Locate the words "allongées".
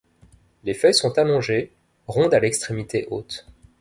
1.19-1.71